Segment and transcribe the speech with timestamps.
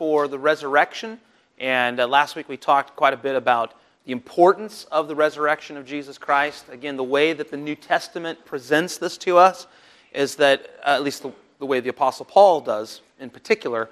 [0.00, 1.20] for the resurrection.
[1.58, 3.74] And uh, last week we talked quite a bit about
[4.06, 6.64] the importance of the resurrection of Jesus Christ.
[6.70, 9.66] Again, the way that the New Testament presents this to us
[10.14, 13.90] is that, uh, at least the, the way the Apostle Paul does in particular,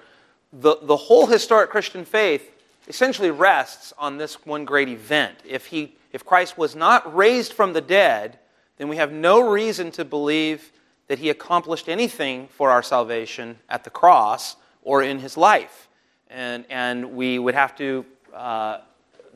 [0.51, 2.49] the, the whole historic Christian faith
[2.87, 5.37] essentially rests on this one great event.
[5.45, 8.39] If, he, if Christ was not raised from the dead,
[8.77, 10.71] then we have no reason to believe
[11.07, 15.85] that he accomplished anything for our salvation at the cross or in his life.
[16.29, 18.79] And, and we would have to uh,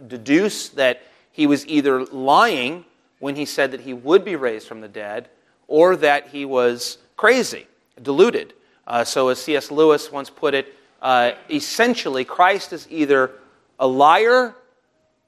[0.07, 2.85] deduce that he was either lying
[3.19, 5.29] when he said that he would be raised from the dead
[5.67, 7.67] or that he was crazy,
[8.01, 8.53] deluded.
[8.85, 9.71] Uh, so, as C.S.
[9.71, 13.31] Lewis once put it, uh, essentially, Christ is either
[13.79, 14.55] a liar,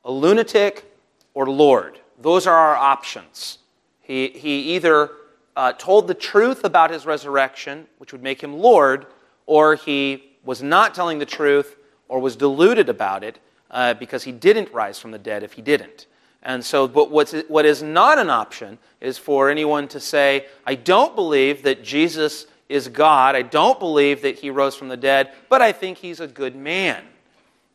[0.03, 0.91] a lunatic,
[1.33, 1.99] or Lord.
[2.21, 3.59] Those are our options.
[4.01, 5.11] He, he either
[5.55, 9.07] uh, told the truth about his resurrection, which would make him Lord,
[9.45, 11.75] or he was not telling the truth
[12.07, 13.39] or was deluded about it
[13.71, 16.07] uh, because he didn't rise from the dead if he didn't.
[16.43, 20.75] And so, but what's, what is not an option is for anyone to say, I
[20.75, 23.35] don't believe that Jesus is God.
[23.35, 26.55] I don't believe that he rose from the dead, but I think he's a good
[26.55, 27.03] man.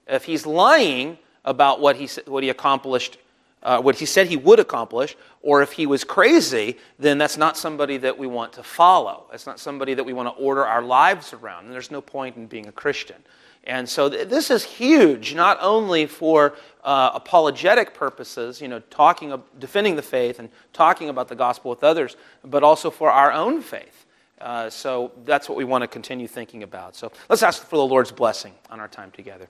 [0.07, 3.19] If he's lying about what he, what he accomplished,
[3.63, 7.57] uh, what he said he would accomplish, or if he was crazy, then that's not
[7.57, 9.27] somebody that we want to follow.
[9.33, 11.67] It's not somebody that we want to order our lives around.
[11.67, 13.23] And there's no point in being a Christian.
[13.65, 19.41] And so th- this is huge, not only for uh, apologetic purposes, you know, talking,
[19.59, 23.61] defending the faith and talking about the gospel with others, but also for our own
[23.61, 24.07] faith.
[24.41, 26.97] Uh, so that's what we want to continue thinking about.
[26.97, 29.49] So let's ask for the Lord's blessing on our time together.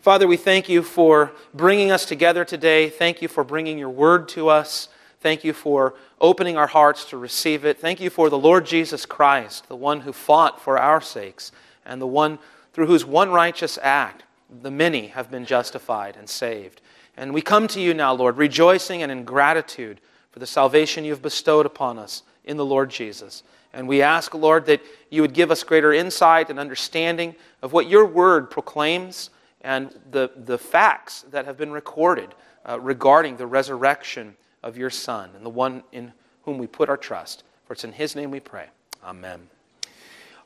[0.00, 2.90] Father, we thank you for bringing us together today.
[2.90, 4.88] Thank you for bringing your word to us.
[5.20, 7.78] Thank you for opening our hearts to receive it.
[7.78, 11.50] Thank you for the Lord Jesus Christ, the one who fought for our sakes,
[11.86, 12.38] and the one
[12.74, 14.24] through whose one righteous act
[14.62, 16.80] the many have been justified and saved.
[17.16, 20.00] And we come to you now, Lord, rejoicing and in gratitude
[20.30, 23.42] for the salvation you've bestowed upon us in the Lord Jesus.
[23.76, 27.90] And we ask, Lord, that you would give us greater insight and understanding of what
[27.90, 29.28] your word proclaims
[29.60, 32.34] and the, the facts that have been recorded
[32.66, 36.14] uh, regarding the resurrection of your Son and the one in
[36.44, 37.42] whom we put our trust.
[37.66, 38.68] For it's in his name we pray.
[39.04, 39.46] Amen.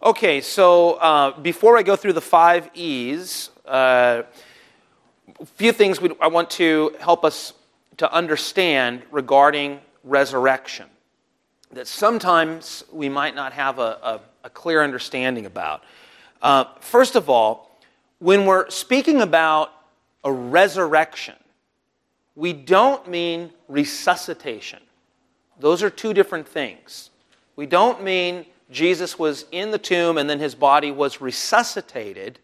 [0.03, 4.23] Okay, so uh, before I go through the five E's, uh,
[5.39, 7.53] a few things we, I want to help us
[7.99, 10.87] to understand regarding resurrection
[11.73, 15.83] that sometimes we might not have a, a, a clear understanding about.
[16.43, 17.79] Uh, first of all,
[18.19, 19.73] when we're speaking about
[20.25, 21.37] a resurrection,
[22.35, 24.81] we don't mean resuscitation.
[25.59, 27.11] Those are two different things.
[27.57, 32.39] We don't mean Jesus was in the tomb and then his body was resuscitated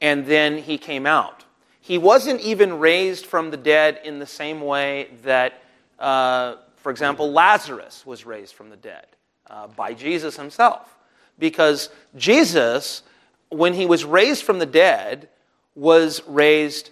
[0.00, 1.44] and then he came out.
[1.80, 5.62] He wasn't even raised from the dead in the same way that,
[5.98, 9.06] uh, for example, Lazarus was raised from the dead
[9.48, 10.94] uh, by Jesus himself.
[11.38, 13.02] Because Jesus,
[13.48, 15.30] when he was raised from the dead,
[15.74, 16.90] was raised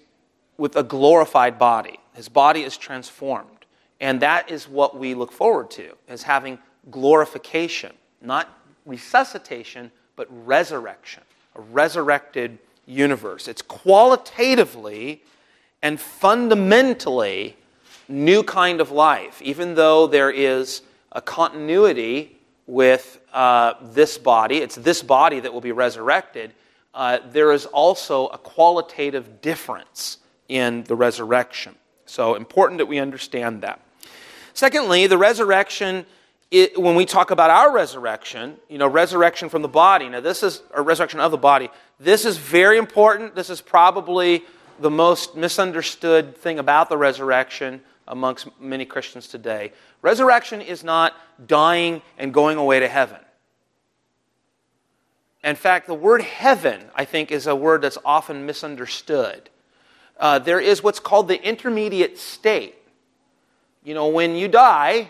[0.56, 2.00] with a glorified body.
[2.14, 3.66] His body is transformed.
[4.00, 6.59] And that is what we look forward to, as having
[6.91, 7.92] glorification,
[8.22, 8.48] not
[8.86, 11.22] resuscitation, but resurrection,
[11.54, 13.47] a resurrected universe.
[13.47, 15.22] It's qualitatively
[15.82, 17.59] and fundamentally
[18.12, 24.58] new kind of life, even though there is a continuity with uh, this body.
[24.58, 26.52] It's this body that will be resurrected.
[26.94, 30.18] Uh, there is also a qualitative difference
[30.48, 31.74] in the resurrection.
[32.06, 33.80] So, important that we understand that.
[34.52, 36.04] Secondly, the resurrection
[36.52, 40.42] it, when we talk about our resurrection, you know, resurrection from the body, now this
[40.42, 43.34] is, a resurrection of the body, this is very important.
[43.34, 44.44] This is probably
[44.78, 49.72] the most misunderstood thing about the resurrection amongst many Christians today.
[50.00, 51.14] Resurrection is not
[51.46, 53.18] dying and going away to heaven.
[55.44, 59.50] In fact, the word heaven, I think, is a word that's often misunderstood.
[60.18, 62.77] Uh, there is what's called the intermediate state.
[63.82, 65.09] You know, when you die,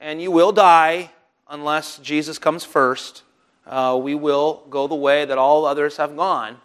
[0.00, 1.10] and you will die
[1.48, 3.22] unless Jesus comes first.
[3.66, 6.56] Uh, we will go the way that all others have gone.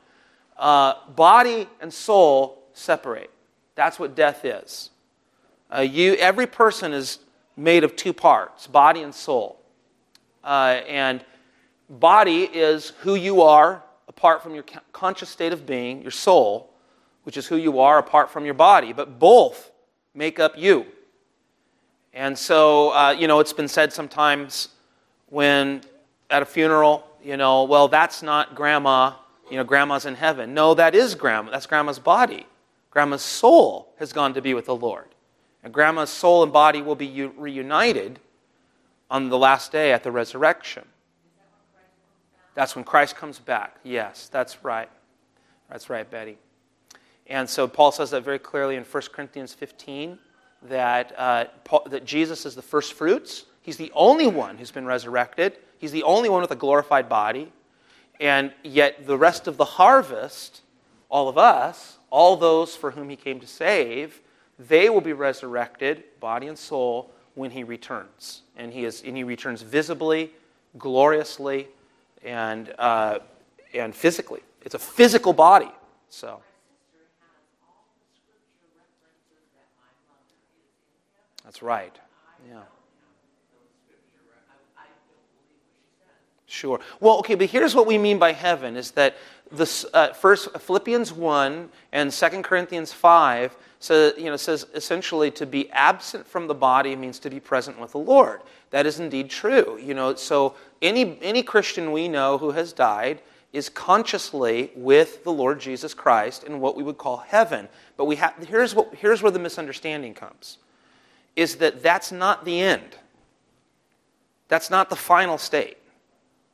[0.57, 3.29] Uh, body and soul separate.
[3.75, 4.89] That's what death is.
[5.73, 7.19] Uh, you, every person is
[7.55, 9.59] made of two parts body and soul.
[10.43, 11.23] Uh, and
[11.89, 16.69] body is who you are apart from your conscious state of being, your soul,
[17.23, 18.93] which is who you are apart from your body.
[18.93, 19.71] But both
[20.13, 20.85] make up you.
[22.13, 24.69] And so, uh, you know, it's been said sometimes
[25.27, 25.81] when
[26.29, 29.13] at a funeral, you know, well, that's not grandma,
[29.49, 30.53] you know, grandma's in heaven.
[30.53, 31.49] No, that is grandma.
[31.49, 32.45] That's grandma's body.
[32.91, 35.07] Grandma's soul has gone to be with the Lord.
[35.63, 38.19] And grandma's soul and body will be reunited
[39.09, 40.85] on the last day at the resurrection.
[42.53, 43.77] That's when Christ comes back.
[43.83, 44.89] Yes, that's right.
[45.69, 46.37] That's right, Betty.
[47.27, 50.19] And so Paul says that very clearly in 1 Corinthians 15
[50.63, 53.45] that, uh, Paul, that Jesus is the first fruits.
[53.61, 55.57] He's the only one who's been resurrected.
[55.77, 57.51] He's the only one with a glorified body.
[58.19, 60.61] And yet, the rest of the harvest,
[61.09, 64.21] all of us, all those for whom he came to save,
[64.67, 68.41] they will be resurrected, body and soul, when he returns.
[68.55, 70.31] And he, is, and he returns visibly,
[70.77, 71.67] gloriously,
[72.23, 73.19] and, uh,
[73.73, 74.41] and physically.
[74.61, 75.71] It's a physical body.
[76.09, 76.41] So.
[81.43, 81.95] That's right.
[82.49, 82.61] Yeah.
[86.45, 86.79] Sure.
[86.99, 89.17] Well, okay, but here's what we mean by heaven is that
[89.93, 95.69] uh, first Philippians 1 and 2 Corinthians 5 so, you know, says essentially to be
[95.71, 98.39] absent from the body means to be present with the Lord.
[98.69, 99.77] That is indeed true.
[99.77, 103.21] You know, so any, any Christian we know who has died
[103.51, 107.67] is consciously with the Lord Jesus Christ in what we would call heaven.
[107.97, 110.59] But we have, here's, what, here's where the misunderstanding comes
[111.35, 112.95] is that that's not the end.
[114.47, 115.77] That's not the final state.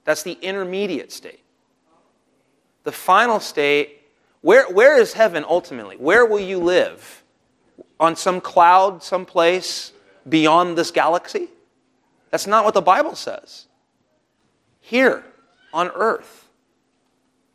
[0.04, 1.44] That's the intermediate state.
[2.84, 4.02] The final state,
[4.42, 5.98] where, where is heaven ultimately?
[5.98, 7.24] Where will you live?
[8.00, 9.92] On some cloud, someplace
[10.28, 11.48] beyond this galaxy?
[12.32, 13.66] That's not what the Bible says.
[14.80, 15.24] Here,
[15.74, 16.48] on earth.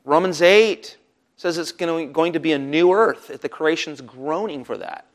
[0.05, 0.97] Romans 8
[1.37, 3.31] says it's going to be a new earth.
[3.31, 5.07] if The creation's groaning for that.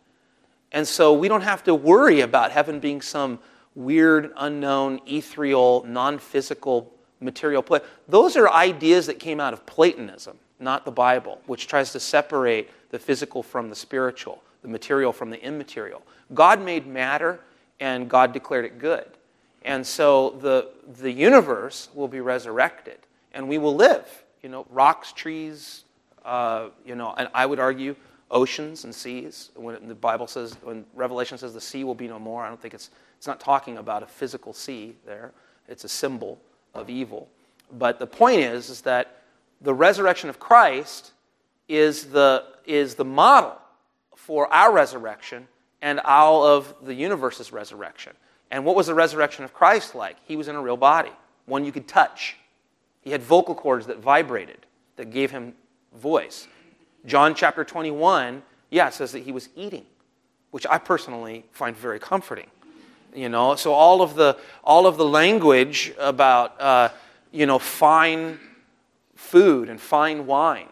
[0.71, 3.39] And so we don't have to worry about heaven being some
[3.75, 7.81] weird, unknown, ethereal, non physical material place.
[8.07, 12.69] Those are ideas that came out of Platonism, not the Bible, which tries to separate
[12.91, 16.01] the physical from the spiritual, the material from the immaterial.
[16.33, 17.39] God made matter,
[17.79, 19.05] and God declared it good.
[19.63, 20.69] And so the,
[21.01, 22.97] the universe will be resurrected,
[23.33, 24.23] and we will live.
[24.41, 25.83] You know, rocks, trees,
[26.23, 27.95] uh, you know, and I would argue
[28.31, 29.49] oceans and seas.
[29.55, 32.61] When the Bible says, when Revelation says the sea will be no more, I don't
[32.61, 35.31] think it's, it's not talking about a physical sea there.
[35.67, 36.39] It's a symbol
[36.79, 37.27] of evil.
[37.71, 39.21] But the point is, is that
[39.61, 41.11] the resurrection of Christ
[41.67, 43.57] is the, is the model
[44.15, 45.47] for our resurrection
[45.81, 48.13] and all of the universe's resurrection.
[48.51, 50.17] And what was the resurrection of Christ like?
[50.25, 51.11] He was in a real body,
[51.45, 52.37] one you could touch.
[53.01, 54.65] He had vocal cords that vibrated,
[54.95, 55.53] that gave him
[55.95, 56.47] voice.
[57.05, 59.85] John chapter 21, yeah, says that he was eating,
[60.51, 62.47] which I personally find very comforting.
[63.13, 66.89] You know, so all of the all of the language about uh,
[67.31, 68.39] you know fine
[69.15, 70.69] food and fine wine,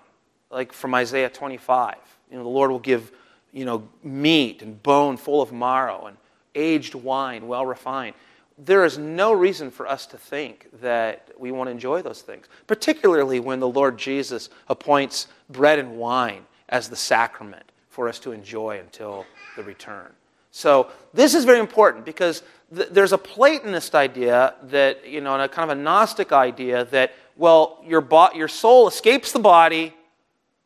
[0.51, 1.95] like from Isaiah 25.
[2.31, 3.11] You know, the Lord will give
[3.51, 6.17] you know meat and bone full of marrow and
[6.55, 8.15] aged wine, well refined.
[8.57, 12.47] There is no reason for us to think that we want to enjoy those things,
[12.65, 18.31] particularly when the Lord Jesus appoints bread and wine as the sacrament for us to
[18.31, 19.25] enjoy until
[19.55, 20.11] the return.
[20.51, 22.44] So this is very important because
[22.75, 26.85] th- there's a Platonist idea that, you know, and a kind of a Gnostic idea
[26.85, 29.94] that, well, your, bo- your soul escapes the body,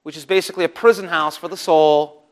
[0.04, 2.24] which is basically a prison house for the soul,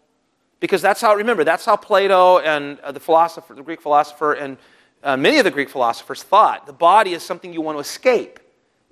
[0.60, 4.58] because that's how, remember, that's how Plato and uh, the philosopher, the Greek philosopher, and
[5.03, 6.65] uh, many of the Greek philosophers thought.
[6.65, 8.39] The body is something you want to escape.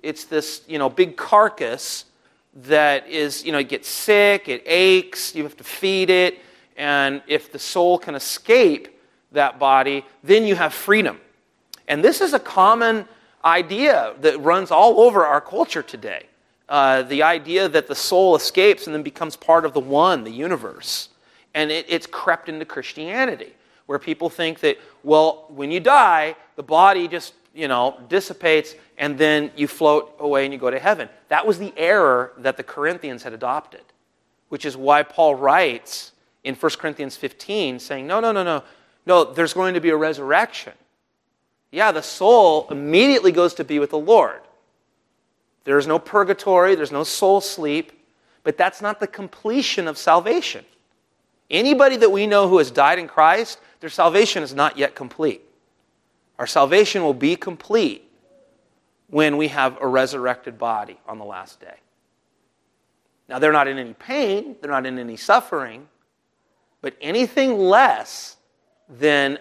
[0.02, 2.06] It's this, you know, big carcass
[2.54, 6.40] that is, you know, it gets sick, it aches, you have to feed it,
[6.78, 8.88] and if the soul can escape
[9.32, 11.20] that body, then you have freedom.
[11.88, 13.06] And this is a common
[13.44, 16.26] idea that runs all over our culture today.
[16.68, 20.30] Uh, the idea that the soul escapes and then becomes part of the one, the
[20.30, 21.08] universe.
[21.54, 23.52] And it, it's crept into Christianity,
[23.86, 29.18] where people think that, well, when you die, the body just, you know, dissipates and
[29.18, 31.08] then you float away and you go to heaven.
[31.28, 33.82] That was the error that the Corinthians had adopted,
[34.48, 36.12] which is why Paul writes
[36.44, 38.62] in 1 Corinthians 15 saying, No, no, no, no.
[39.06, 40.74] No, there's going to be a resurrection.
[41.70, 44.40] Yeah, the soul immediately goes to be with the Lord.
[45.64, 47.92] There's no purgatory, there's no soul sleep,
[48.42, 50.64] but that's not the completion of salvation.
[51.50, 55.42] Anybody that we know who has died in Christ, their salvation is not yet complete.
[56.38, 58.10] Our salvation will be complete
[59.08, 61.76] when we have a resurrected body on the last day.
[63.28, 65.88] Now, they're not in any pain, they're not in any suffering,
[66.80, 68.36] but anything less
[68.88, 69.38] than,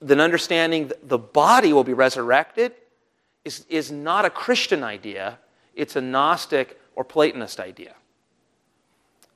[0.00, 2.72] than understanding the body will be resurrected
[3.44, 5.38] is, is not a Christian idea.
[5.74, 7.94] It's a Gnostic or Platonist idea.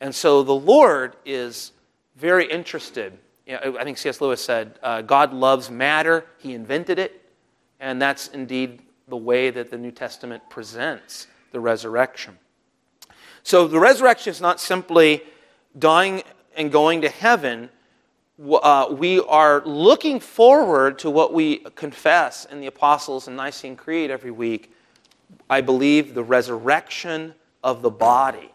[0.01, 1.73] And so the Lord is
[2.17, 3.19] very interested.
[3.47, 4.21] You know, I think C.S.
[4.21, 7.23] Lewis said, uh, God loves matter, He invented it,
[7.81, 12.37] and that's indeed the way that the New Testament presents the resurrection.
[13.43, 15.23] So the resurrection is not simply
[15.79, 16.23] dying
[16.57, 17.71] and going to heaven.
[18.41, 24.11] Uh, we are looking forward to what we confess in the Apostles' and Nicene Creed
[24.11, 24.73] every week.
[25.49, 28.53] I believe the resurrection of the body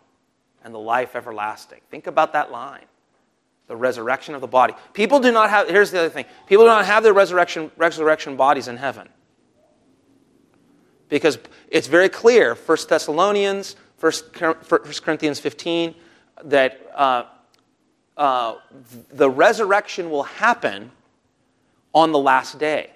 [0.64, 1.80] and the life everlasting.
[1.90, 2.86] Think about that line
[3.72, 4.74] the resurrection of the body.
[4.92, 8.36] People do not have, here's the other thing people do not have their resurrection, resurrection
[8.36, 9.08] bodies in heaven.
[11.08, 11.40] Because
[11.70, 14.12] it's very clear, 1 Thessalonians, 1
[15.02, 15.96] Corinthians 15,
[16.44, 17.24] that uh,
[18.18, 18.56] uh,
[19.10, 20.92] the resurrection will happen
[21.94, 22.92] on the last day.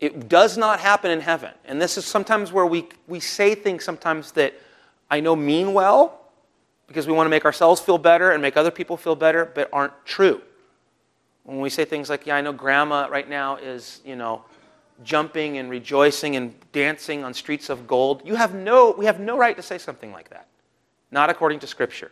[0.00, 1.52] It does not happen in heaven.
[1.66, 4.54] And this is sometimes where we, we say things sometimes that
[5.10, 6.20] I know mean well,
[6.86, 9.68] because we want to make ourselves feel better and make other people feel better, but
[9.72, 10.40] aren't true.
[11.44, 14.44] When we say things like, yeah, I know grandma right now is, you know,
[15.04, 19.36] jumping and rejoicing and dancing on streets of gold, you have no, we have no
[19.36, 20.46] right to say something like that.
[21.10, 22.10] Not according to Scripture.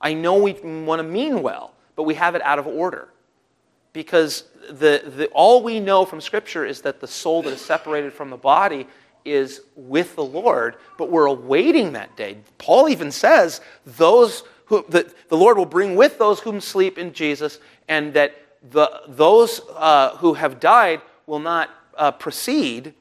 [0.00, 3.08] I know we want to mean well, but we have it out of order.
[3.92, 8.12] Because the, the, all we know from Scripture is that the soul that is separated
[8.12, 8.86] from the body
[9.24, 12.38] is with the Lord, but we're awaiting that day.
[12.58, 17.12] Paul even says those who that the Lord will bring with those whom sleep in
[17.12, 17.58] Jesus,
[17.88, 18.34] and that
[18.70, 22.94] the, those uh, who have died will not uh, proceed.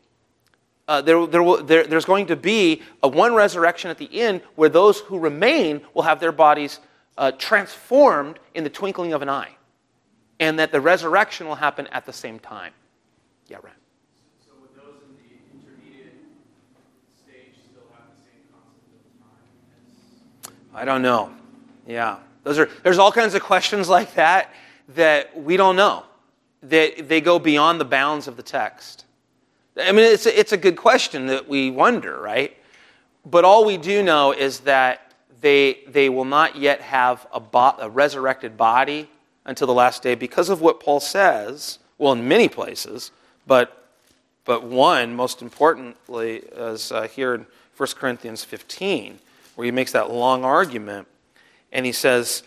[0.87, 4.41] Uh, there, there will, there, there's going to be a one resurrection at the end
[4.55, 6.79] where those who remain will have their bodies
[7.17, 9.55] uh, transformed in the twinkling of an eye,
[10.39, 12.73] and that the resurrection will happen at the same time.
[13.47, 13.73] Yeah, right.
[14.45, 15.23] So would those in the
[15.53, 16.13] intermediate
[17.15, 18.97] stage still have the same concept
[20.45, 20.81] of time?
[20.81, 21.31] I don't know.
[21.87, 22.17] Yeah.
[22.43, 24.53] Those are, there's all kinds of questions like that
[24.95, 26.03] that we don't know,
[26.63, 29.02] that they go beyond the bounds of the text.
[29.77, 32.55] I mean, it's a, it's a good question that we wonder, right?
[33.25, 37.75] But all we do know is that they, they will not yet have a, bo-
[37.79, 39.09] a resurrected body
[39.45, 43.11] until the last day because of what Paul says, well, in many places,
[43.47, 43.89] but,
[44.45, 49.19] but one, most importantly, is uh, here in 1 Corinthians 15
[49.55, 51.07] where he makes that long argument.
[51.71, 52.43] And he says,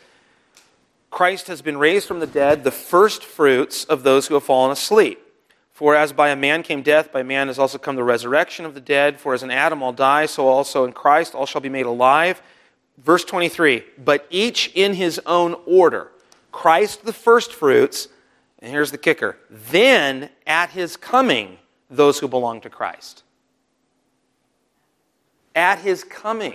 [1.11, 4.71] Christ has been raised from the dead, the first fruits of those who have fallen
[4.71, 5.21] asleep.
[5.77, 8.73] For as by a man came death, by man has also come the resurrection of
[8.73, 9.21] the dead.
[9.21, 12.41] For as in Adam all die, so also in Christ all shall be made alive.
[12.97, 16.13] Verse 23 But each in his own order.
[16.51, 18.09] Christ the firstfruits,
[18.61, 21.59] and here's the kicker then at his coming,
[21.91, 23.23] those who belong to Christ.
[25.55, 26.55] At his coming.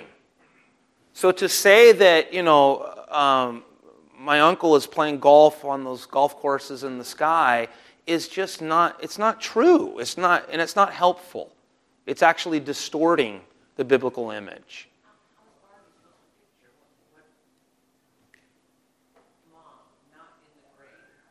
[1.14, 3.66] So to say that, you know, um,
[4.18, 7.68] my uncle is playing golf on those golf courses in the sky
[8.08, 10.00] is just not, it's not true.
[10.00, 11.52] It's not, and it's not helpful.
[12.06, 13.42] It's actually distorting
[13.76, 14.90] the biblical image.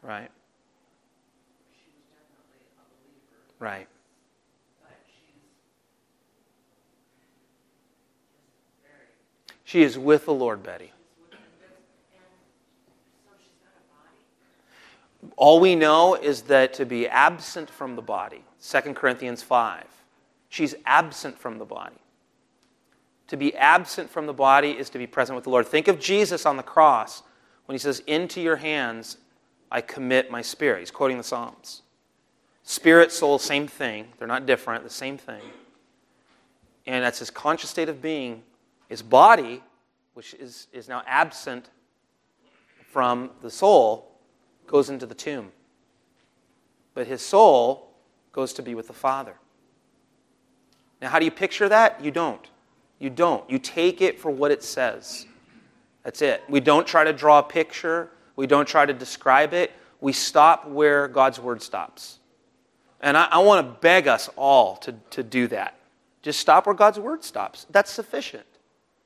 [0.02, 0.30] Right.
[3.58, 3.86] Right.
[9.64, 10.90] She is with the Lord, Betty.
[15.36, 19.84] All we know is that to be absent from the body, 2 Corinthians 5,
[20.48, 21.96] she's absent from the body.
[23.28, 25.66] To be absent from the body is to be present with the Lord.
[25.66, 27.22] Think of Jesus on the cross
[27.66, 29.18] when he says, Into your hands
[29.70, 30.80] I commit my spirit.
[30.80, 31.82] He's quoting the Psalms.
[32.64, 34.08] Spirit, soul, same thing.
[34.18, 35.42] They're not different, the same thing.
[36.86, 38.42] And that's his conscious state of being
[38.88, 39.62] his body,
[40.14, 41.70] which is, is now absent
[42.90, 44.09] from the soul,
[44.70, 45.50] goes into the tomb.
[46.94, 47.90] But his soul
[48.30, 49.34] goes to be with the Father.
[51.02, 52.02] Now, how do you picture that?
[52.04, 52.48] You don't.
[53.00, 53.48] You don't.
[53.50, 55.26] You take it for what it says.
[56.04, 56.44] That's it.
[56.48, 59.72] We don't try to draw a picture, we don't try to describe it.
[60.00, 62.20] We stop where God's word stops.
[63.02, 65.74] And I, I want to beg us all to, to do that.
[66.22, 67.66] Just stop where God's word stops.
[67.70, 68.46] That's sufficient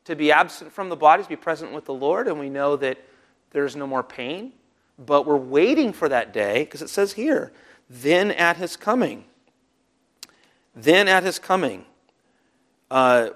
[0.04, 2.99] to be absent from the bodies, be present with the Lord, and we know that
[3.50, 4.52] there's no more pain.
[4.99, 7.53] But we're waiting for that day, because it says here,
[7.89, 9.25] then at his coming.
[10.75, 11.85] Then at his coming,
[12.91, 13.31] uh,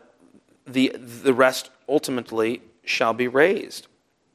[0.66, 3.86] the, the rest ultimately shall be raised.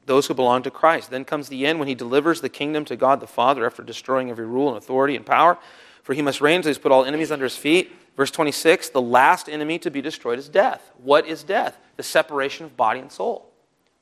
[0.06, 1.12] Those who belong to Christ.
[1.12, 4.30] Then comes the end when he delivers the kingdom to God the Father after destroying
[4.30, 5.58] every rule and authority and power.
[6.02, 7.94] For he must reign until he's put all enemies under his feet.
[8.18, 10.92] Verse 26 the last enemy to be destroyed is death.
[10.98, 11.78] What is death?
[11.96, 13.50] The separation of body and soul.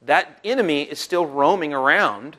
[0.02, 2.38] That enemy is still roaming around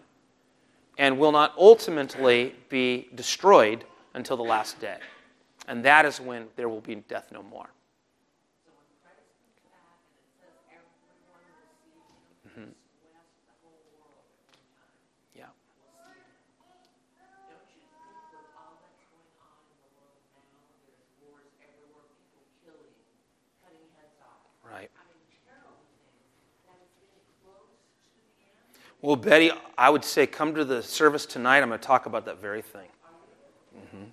[0.98, 3.84] and will not ultimately be destroyed
[4.14, 4.98] until the last day.
[5.68, 7.68] And that is when there will be death no more.
[29.02, 31.60] Well, Betty, I would say come to the service tonight.
[31.60, 32.86] I'm going to talk about that very thing.
[33.76, 34.04] Mm-hmm.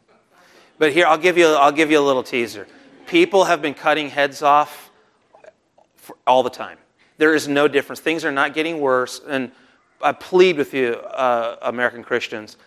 [0.79, 2.65] But here, I'll give, you, I'll give you a little teaser.
[3.05, 4.89] People have been cutting heads off
[6.25, 6.79] all the time.
[7.19, 7.99] There is no difference.
[7.99, 9.21] Things are not getting worse.
[9.27, 9.51] And
[10.01, 12.57] I plead with you, uh, American Christians,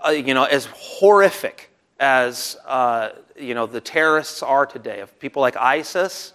[0.00, 5.40] uh, you know, as horrific as, uh, you know, the terrorists are today, of people
[5.40, 6.32] like ISIS,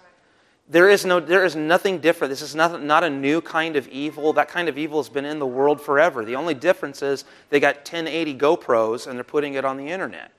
[0.69, 2.29] there is, no, there is nothing different.
[2.29, 4.33] This is not, not a new kind of evil.
[4.33, 6.25] That kind of evil has been in the world forever.
[6.25, 10.31] The only difference is they got 1080 GoPros and they're putting it on the internet.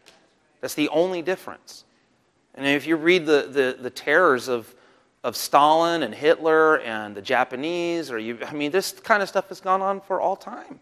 [0.60, 1.84] That's the only difference.
[2.54, 4.74] And if you read the, the, the terrors of,
[5.24, 9.48] of Stalin and Hitler and the Japanese, or you, I mean, this kind of stuff
[9.48, 10.80] has gone on for all time.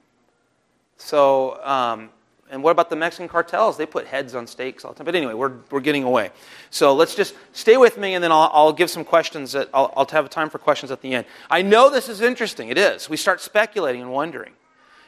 [0.96, 2.10] So, um,
[2.50, 3.76] and what about the Mexican cartels?
[3.76, 5.04] They put heads on stakes all the time.
[5.04, 6.30] But anyway, we're, we're getting away.
[6.70, 9.52] So let's just stay with me, and then I'll, I'll give some questions.
[9.52, 11.26] That I'll, I'll have time for questions at the end.
[11.50, 12.68] I know this is interesting.
[12.68, 13.10] It is.
[13.10, 14.52] We start speculating and wondering.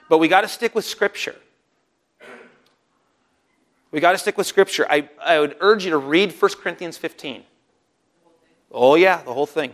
[0.09, 1.37] But we got to stick with Scripture.
[3.90, 4.87] We got to stick with Scripture.
[4.90, 7.42] I, I would urge you to read 1 Corinthians 15.
[8.73, 9.73] Oh, yeah, the whole thing.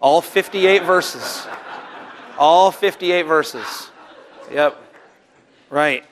[0.00, 1.46] All 58 verses.
[2.38, 3.90] All 58 verses.
[4.52, 4.82] Yep.
[5.70, 6.04] Right.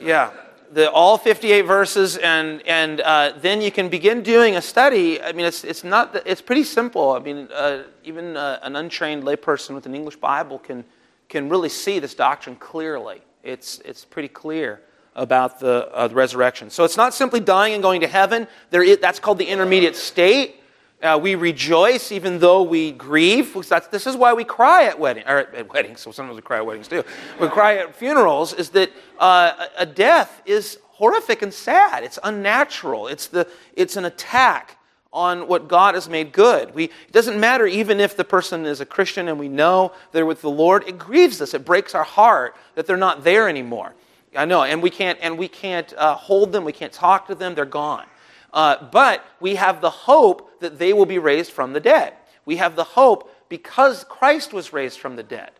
[0.00, 0.30] Yeah,
[0.72, 5.20] the, all 58 verses, and, and uh, then you can begin doing a study.
[5.20, 7.12] I mean, it's, it's, not, it's pretty simple.
[7.12, 10.84] I mean, uh, even uh, an untrained layperson with an English Bible can,
[11.28, 13.20] can really see this doctrine clearly.
[13.42, 14.80] It's, it's pretty clear
[15.14, 16.70] about the, uh, the resurrection.
[16.70, 18.46] So it's not simply dying and going to heaven.
[18.70, 20.59] There is, that's called the intermediate state.
[21.02, 23.54] Uh, we rejoice even though we grieve.
[23.90, 26.00] this is why we cry at, wedding, or at weddings.
[26.00, 27.02] So sometimes we cry at weddings too.
[27.40, 28.52] We cry at funerals.
[28.52, 32.04] Is that uh, a death is horrific and sad.
[32.04, 33.06] It's unnatural.
[33.06, 34.76] It's the it's an attack
[35.12, 36.72] on what God has made good.
[36.74, 40.26] We, it doesn't matter even if the person is a Christian and we know they're
[40.26, 40.84] with the Lord.
[40.86, 41.52] It grieves us.
[41.52, 43.94] It breaks our heart that they're not there anymore.
[44.36, 46.64] I know, and we can't and we can't uh, hold them.
[46.64, 47.54] We can't talk to them.
[47.54, 48.06] They're gone.
[48.52, 52.14] Uh, but we have the hope that they will be raised from the dead.
[52.44, 55.50] We have the hope because Christ was raised from the dead.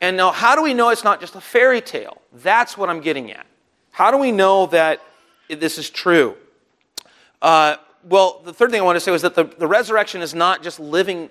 [0.00, 2.20] And now, how do we know it's not just a fairy tale?
[2.32, 3.46] That's what I'm getting at.
[3.90, 5.00] How do we know that
[5.48, 6.36] this is true?
[7.40, 10.34] Uh, well, the third thing I want to say was that the, the resurrection is
[10.34, 11.30] not just living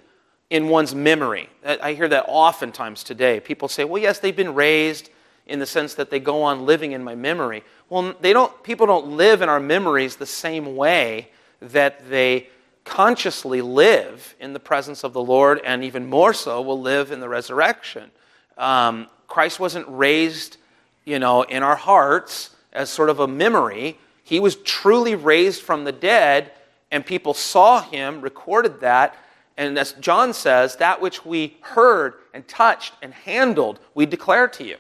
[0.50, 1.50] in one's memory.
[1.64, 3.40] I hear that oftentimes today.
[3.40, 5.10] People say, well, yes, they've been raised
[5.48, 7.64] in the sense that they go on living in my memory.
[7.90, 11.30] Well, they don't, people don't live in our memories the same way
[11.62, 12.50] that they
[12.84, 17.20] consciously live in the presence of the Lord, and even more so, will live in
[17.20, 18.12] the resurrection.
[18.58, 20.58] Um, Christ wasn't raised,
[21.04, 23.98] you know, in our hearts as sort of a memory.
[24.24, 26.52] He was truly raised from the dead,
[26.92, 29.16] and people saw him, recorded that,
[29.58, 34.64] and as John says, that which we heard and touched and handled, we declare to
[34.64, 34.78] you.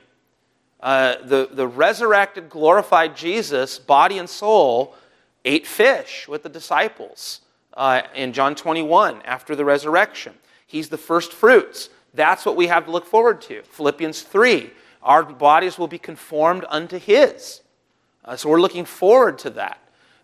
[0.85, 4.93] Uh, the, the resurrected, glorified Jesus, body and soul,
[5.43, 7.41] ate fish with the disciples
[7.73, 10.35] uh, in John 21 after the resurrection.
[10.67, 11.89] He's the first fruits.
[12.13, 13.63] That's what we have to look forward to.
[13.63, 14.69] Philippians 3
[15.01, 17.61] our bodies will be conformed unto His.
[18.23, 19.79] Uh, so we're looking forward to that.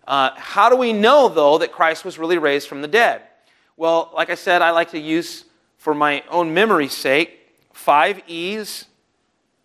[0.06, 3.22] Uh, how do we know, though, that Christ was really raised from the dead?
[3.76, 5.44] Well, like I said, I like to use,
[5.78, 8.86] for my own memory's sake, five E's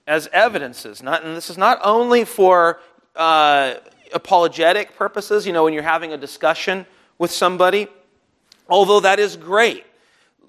[0.08, 1.04] as evidences.
[1.04, 2.80] Not, and this is not only for
[3.16, 3.76] uh,
[4.14, 6.86] apologetic purposes, you know, when you're having a discussion
[7.18, 7.88] with somebody,
[8.70, 9.86] although that is great.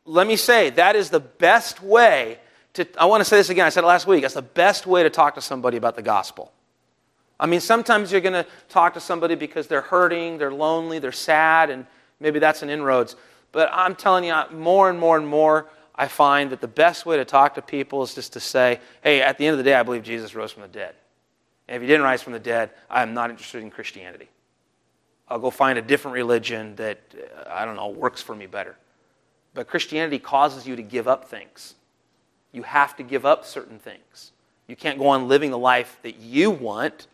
[0.04, 2.38] Let me say, that is the best way
[2.74, 4.86] to, I want to say this again, I said it last week, that's the best
[4.86, 6.52] way to talk to somebody about the gospel.
[7.40, 11.12] I mean, sometimes you're going to talk to somebody because they're hurting, they're lonely, they're
[11.12, 11.86] sad, and
[12.20, 13.16] maybe that's an inroads.
[13.52, 15.66] But I'm telling you, more and more and more,
[15.98, 19.20] I find that the best way to talk to people is just to say, hey,
[19.20, 20.94] at the end of the day, I believe Jesus rose from the dead.
[21.66, 24.28] And if he didn't rise from the dead, I am not interested in Christianity.
[25.28, 28.76] I'll go find a different religion that, uh, I don't know, works for me better.
[29.54, 31.74] But Christianity causes you to give up things.
[32.52, 34.30] You have to give up certain things.
[34.68, 37.08] You can't go on living the life that you want.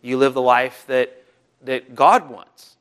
[0.00, 1.24] You live the life that,
[1.64, 2.76] that God wants.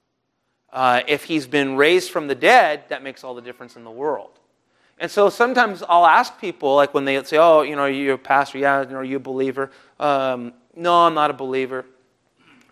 [0.72, 3.92] Uh, if he's been raised from the dead, that makes all the difference in the
[3.92, 4.30] world.
[5.00, 8.14] And so sometimes I'll ask people, like when they say, "Oh, you know, you're you
[8.14, 8.58] a pastor?
[8.58, 11.86] Yeah, you know, are you a believer?" Um, no, I'm not a believer.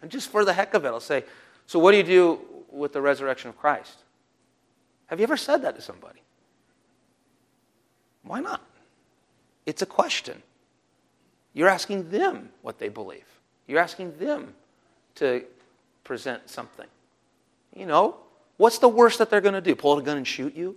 [0.01, 1.23] And just for the heck of it, I'll say,
[1.67, 2.39] "So what do you do
[2.71, 3.99] with the resurrection of Christ?"
[5.07, 6.21] Have you ever said that to somebody?
[8.23, 8.61] Why not?
[9.65, 10.41] It's a question.
[11.53, 13.25] You're asking them what they believe.
[13.67, 14.55] You're asking them
[15.15, 15.43] to
[16.03, 16.87] present something.
[17.75, 18.17] You know,
[18.57, 19.75] what's the worst that they're going to do?
[19.75, 20.75] Pull a gun and shoot you?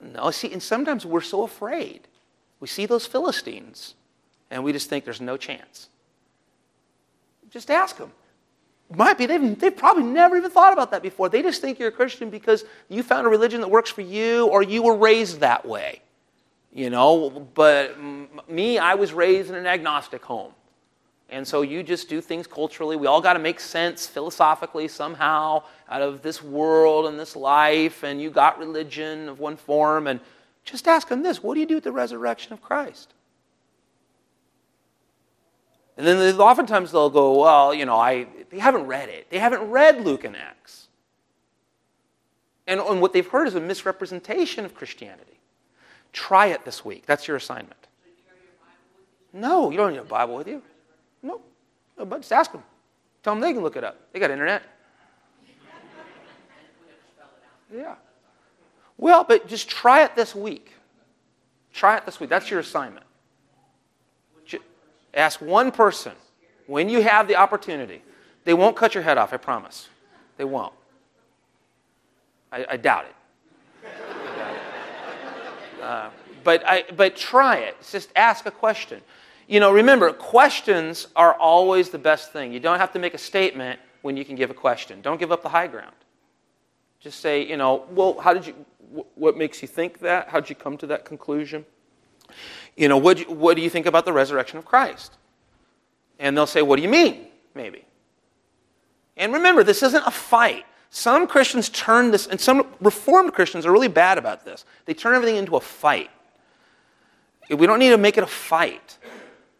[0.00, 2.08] No, see, and sometimes we're so afraid.
[2.60, 3.94] We see those Philistines
[4.50, 5.88] and we just think there's no chance.
[7.50, 8.12] Just ask them.
[8.94, 11.28] Might be, they've, they've probably never even thought about that before.
[11.28, 14.46] They just think you're a Christian because you found a religion that works for you
[14.46, 16.02] or you were raised that way.
[16.72, 17.96] You know, but
[18.48, 20.52] me, I was raised in an agnostic home.
[21.28, 22.96] And so you just do things culturally.
[22.96, 28.04] We all got to make sense philosophically somehow out of this world and this life.
[28.04, 30.06] And you got religion of one form.
[30.06, 30.20] And
[30.64, 33.12] just ask them this what do you do with the resurrection of Christ?
[35.96, 39.30] And then oftentimes they'll go, well, you know, I, they haven't read it.
[39.30, 40.88] They haven't read Luke and Acts.
[42.66, 45.40] And, and what they've heard is a misrepresentation of Christianity.
[46.12, 47.06] Try it this week.
[47.06, 47.86] That's your assignment.
[49.32, 50.62] No, you don't need a Bible with you.
[51.26, 51.40] No.
[51.98, 52.62] no but just ask them.
[53.22, 53.98] Tell them they can look it up.
[54.12, 54.62] They got internet.
[57.74, 57.96] Yeah.
[58.96, 60.72] Well, but just try it this week.
[61.72, 62.30] Try it this week.
[62.30, 63.04] That's your assignment.
[64.46, 64.62] Just
[65.12, 66.12] Ask one person
[66.68, 68.02] when you have the opportunity.
[68.44, 69.88] They won't cut your head off, I promise.
[70.36, 70.72] They won't.
[72.52, 73.14] I, I doubt it.
[75.82, 76.10] Uh,
[76.42, 77.76] but, I, but try it.
[77.92, 79.00] Just ask a question.
[79.46, 82.52] You know, remember, questions are always the best thing.
[82.52, 85.00] You don't have to make a statement when you can give a question.
[85.02, 85.94] Don't give up the high ground.
[87.00, 88.54] Just say, you know, well, how did you,
[89.14, 90.28] what makes you think that?
[90.28, 91.64] How did you come to that conclusion?
[92.76, 95.16] You know, what, what do you think about the resurrection of Christ?
[96.18, 97.26] And they'll say, what do you mean?
[97.54, 97.84] Maybe.
[99.16, 100.64] And remember, this isn't a fight.
[100.90, 104.64] Some Christians turn this, and some Reformed Christians are really bad about this.
[104.84, 106.10] They turn everything into a fight.
[107.48, 108.98] We don't need to make it a fight.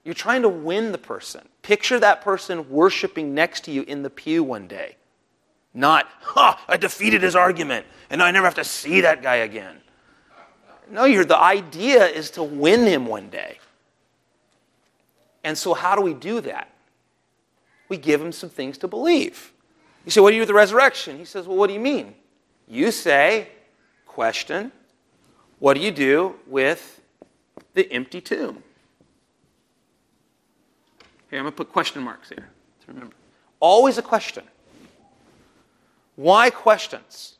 [0.07, 1.40] You're trying to win the person.
[1.62, 4.95] Picture that person worshiping next to you in the pew one day.
[5.75, 9.79] Not, ha, I defeated his argument, and I never have to see that guy again.
[10.88, 13.59] No, you're, the idea is to win him one day.
[15.42, 16.71] And so, how do we do that?
[17.88, 19.53] We give him some things to believe.
[20.05, 21.19] You say, What do you do with the resurrection?
[21.19, 22.14] He says, Well, what do you mean?
[22.69, 23.49] You say,
[24.07, 24.71] Question,
[25.59, 27.03] what do you do with
[27.75, 28.62] the empty tomb?
[31.37, 32.49] Here, I'm going to put question marks here
[32.81, 33.14] to remember.
[33.61, 34.42] Always a question.
[36.14, 37.37] Why questions?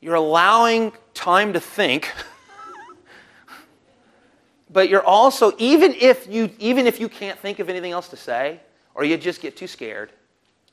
[0.00, 2.12] You're allowing time to think.
[4.70, 8.16] but you're also even if you even if you can't think of anything else to
[8.16, 8.60] say
[8.94, 10.12] or you just get too scared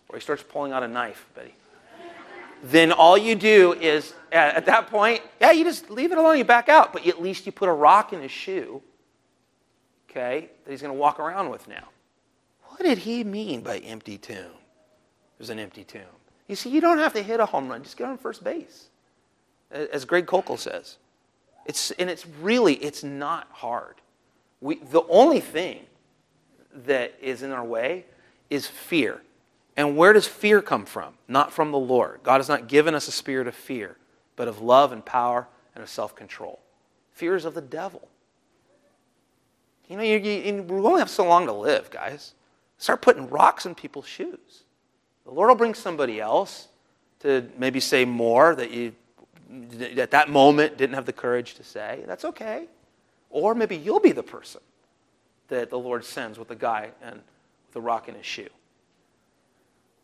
[0.10, 1.56] or he starts pulling out a knife buddy
[2.62, 6.44] then all you do is at that point yeah you just leave it alone you
[6.44, 8.84] back out but at least you put a rock in his shoe
[10.08, 11.88] okay that he's going to walk around with now
[12.82, 14.38] what did he mean by empty tomb?
[14.38, 16.02] It was an empty tomb.
[16.48, 17.84] You see, you don't have to hit a home run.
[17.84, 18.88] Just get on first base,
[19.70, 20.98] as Greg Koukl says.
[21.68, 23.98] It's, and it's really, it's not hard.
[24.62, 25.86] We, the only thing
[26.88, 28.06] that is in our way
[28.50, 29.22] is fear.
[29.78, 31.14] And where does fear come from?
[31.28, 32.22] Not from the Lord.
[32.24, 33.96] God has not given us a spirit of fear,
[34.36, 36.60] but of love and power and of self control.
[37.12, 38.08] Fear is of the devil.
[39.88, 42.34] You know, you, you, we only have so long to live, guys.
[42.82, 44.64] Start putting rocks in people's shoes.
[45.26, 46.68] The Lord will bring somebody else
[47.20, 48.96] to maybe say more that you
[50.00, 52.04] at that moment didn't have the courage to say.
[52.08, 52.66] That's okay.
[53.30, 54.62] Or maybe you'll be the person
[55.50, 57.22] that the Lord sends with a guy and
[57.68, 58.50] with a rock in his shoe.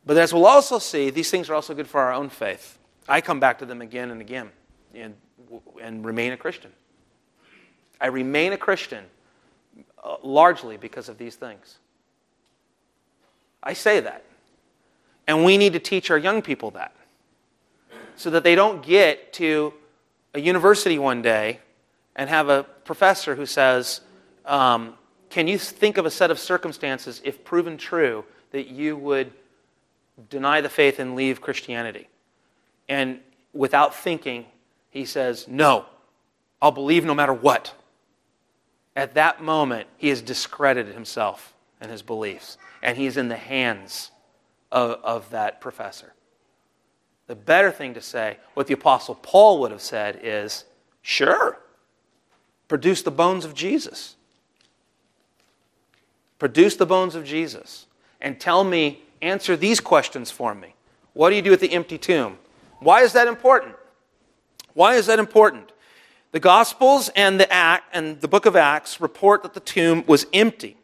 [0.05, 2.77] But as we'll also see, these things are also good for our own faith.
[3.09, 4.51] I come back to them again and again
[4.93, 5.15] and,
[5.81, 6.71] and remain a Christian.
[7.99, 9.05] I remain a Christian
[10.03, 11.79] uh, largely because of these things.
[13.67, 14.23] I say that.
[15.27, 16.95] And we need to teach our young people that
[18.15, 19.73] so that they don't get to
[20.33, 21.59] a university one day
[22.15, 23.99] and have a professor who says,
[24.45, 24.93] um,
[25.29, 29.33] Can you think of a set of circumstances, if proven true, that you would
[30.29, 32.07] deny the faith and leave Christianity?
[32.87, 33.19] And
[33.51, 34.45] without thinking,
[34.91, 35.85] he says, No,
[36.61, 37.73] I'll believe no matter what.
[38.95, 44.11] At that moment, he has discredited himself and his beliefs and he's in the hands
[44.71, 46.13] of, of that professor.
[47.27, 50.63] The better thing to say, what the Apostle Paul would have said, is
[51.01, 51.59] sure,
[52.67, 54.15] produce the bones of Jesus.
[56.39, 57.85] Produce the bones of Jesus.
[58.21, 60.75] And tell me, answer these questions for me.
[61.13, 62.37] What do you do with the empty tomb?
[62.79, 63.75] Why is that important?
[64.73, 65.71] Why is that important?
[66.31, 70.27] The Gospels and the Act and the book of Acts report that the tomb was
[70.33, 70.77] empty.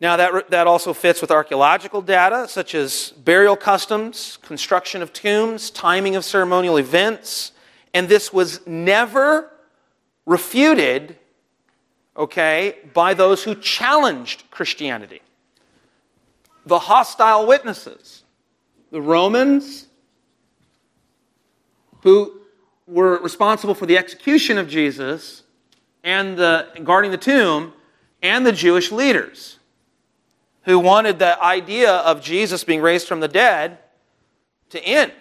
[0.00, 5.70] Now, that, that also fits with archaeological data, such as burial customs, construction of tombs,
[5.70, 7.50] timing of ceremonial events,
[7.92, 9.50] and this was never
[10.24, 11.16] refuted,
[12.16, 15.20] okay, by those who challenged Christianity.
[16.64, 18.22] The hostile witnesses,
[18.92, 19.86] the Romans,
[22.02, 22.40] who
[22.86, 25.42] were responsible for the execution of Jesus
[26.04, 27.72] and the guarding the tomb,
[28.22, 29.57] and the Jewish leaders
[30.68, 33.78] who wanted the idea of Jesus being raised from the dead
[34.70, 35.12] to end.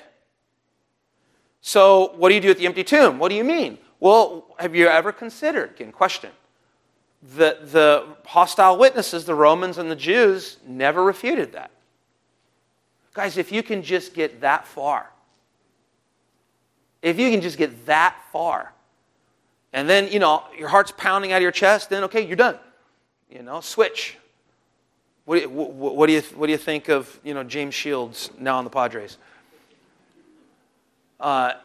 [1.62, 3.20] So, what do you do at the empty tomb?
[3.20, 3.78] What do you mean?
[4.00, 6.32] Well, have you ever considered, again, question,
[7.36, 11.72] the, the hostile witnesses, the Romans and the Jews, never refuted that.
[13.14, 15.10] Guys, if you can just get that far,
[17.02, 18.74] if you can just get that far,
[19.74, 22.58] and then, you know, your heart's pounding out of your chest, then okay, you're done.
[23.30, 24.18] You know, switch.
[25.28, 28.30] What do you, what do you, what do you think of you know, James Shields
[28.40, 29.18] now on the Padres?
[31.20, 31.56] Uh,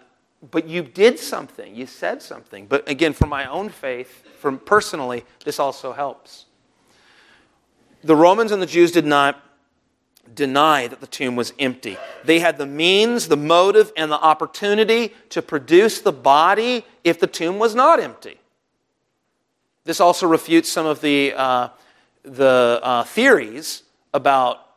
[0.51, 1.73] but you did something.
[1.73, 2.67] You said something.
[2.67, 6.47] But again, for my own faith, from personally, this also helps.
[8.03, 9.41] The Romans and the Jews did not
[10.35, 11.97] deny that the tomb was empty.
[12.25, 17.29] They had the means, the motive, and the opportunity to produce the body if the
[17.29, 18.41] tomb was not empty.
[19.85, 21.69] This also refutes some of the uh,
[22.23, 23.83] the uh, theories
[24.15, 24.69] about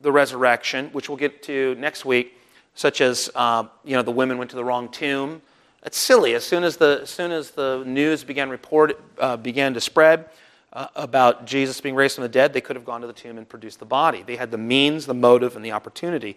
[0.00, 2.38] the resurrection, which we'll get to next week,
[2.74, 5.42] such as uh, you know the women went to the wrong tomb.
[5.84, 6.34] It's silly.
[6.34, 10.30] As soon as the as soon as the news began report uh, began to spread
[10.72, 13.38] uh, about Jesus being raised from the dead, they could have gone to the tomb
[13.38, 14.22] and produced the body.
[14.22, 16.36] They had the means, the motive, and the opportunity,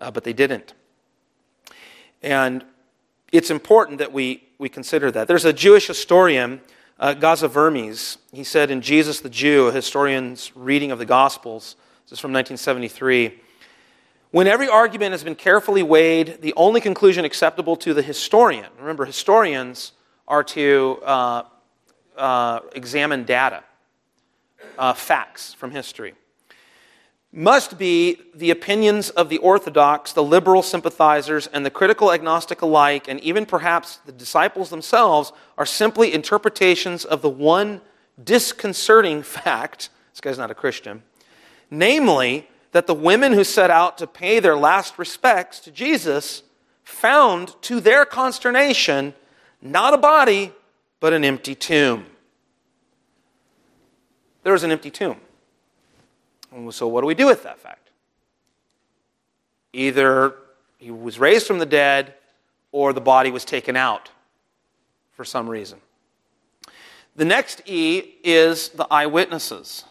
[0.00, 0.74] uh, but they didn't.
[2.22, 2.64] And
[3.30, 5.28] it's important that we we consider that.
[5.28, 6.60] There's a Jewish historian
[6.98, 11.76] uh, Geza Vermes, he said in Jesus the Jew, a historian's reading of the Gospels,
[12.04, 13.38] this is from 1973.
[14.30, 19.04] When every argument has been carefully weighed, the only conclusion acceptable to the historian, remember,
[19.04, 19.92] historians
[20.26, 21.42] are to uh,
[22.16, 23.62] uh, examine data,
[24.78, 26.14] uh, facts from history
[27.30, 33.06] must be the opinions of the orthodox, the liberal sympathizers, and the critical agnostic alike,
[33.06, 37.80] and even perhaps the disciples themselves, are simply interpretations of the one
[38.22, 41.02] disconcerting fact this guy's not a Christian
[41.70, 46.42] namely, that the women who set out to pay their last respects to Jesus
[46.84, 49.14] found, to their consternation,
[49.60, 50.52] not a body,
[51.00, 52.06] but an empty tomb.
[54.42, 55.20] There was an empty tomb.
[56.70, 57.90] So, what do we do with that fact?
[59.72, 60.34] Either
[60.78, 62.14] he was raised from the dead
[62.72, 64.10] or the body was taken out
[65.12, 65.80] for some reason.
[67.16, 69.84] The next E is the eyewitnesses.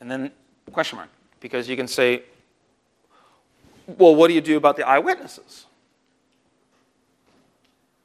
[0.00, 0.30] And then
[0.72, 1.08] question mark,
[1.40, 2.22] because you can say,
[3.86, 5.66] well, what do you do about the eyewitnesses?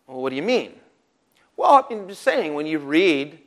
[0.08, 0.74] Well, what do you mean?
[1.62, 3.38] Well, I'm just saying, when you read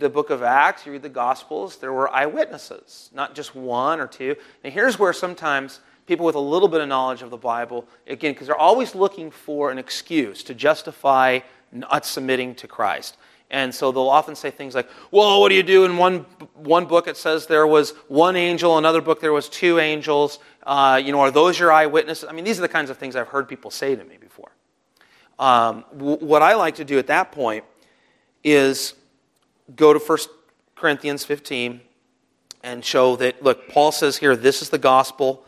[0.00, 4.08] the book of Acts, you read the Gospels, there were eyewitnesses, not just one or
[4.08, 4.34] two.
[4.64, 8.32] And here's where sometimes people with a little bit of knowledge of the Bible, again,
[8.32, 11.38] because they're always looking for an excuse to justify
[11.70, 13.16] not submitting to Christ.
[13.52, 15.84] And so they'll often say things like, well, what do you do?
[15.84, 19.78] In one, one book it says there was one angel, another book there was two
[19.78, 20.40] angels.
[20.64, 22.28] Uh, you know, are those your eyewitnesses?
[22.28, 24.27] I mean, these are the kinds of things I've heard people say to me before.
[25.38, 27.64] Um, w- what I like to do at that point
[28.42, 28.94] is
[29.76, 30.18] go to 1
[30.74, 31.80] Corinthians 15
[32.62, 35.44] and show that, look, Paul says here, this is the gospel,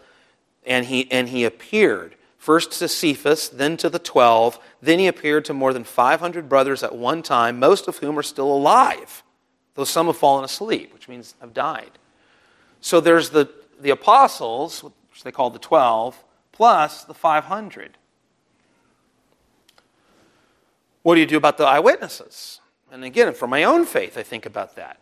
[0.64, 5.44] and he, and he appeared first to Cephas, then to the twelve, then he appeared
[5.44, 9.22] to more than 500 brothers at one time, most of whom are still alive,
[9.74, 11.90] though some have fallen asleep, which means have died.
[12.80, 17.98] So there's the, the apostles, which they call the 12, plus the 500.
[21.02, 22.60] What do you do about the eyewitnesses?
[22.92, 24.98] And again, for my own faith, I think about that.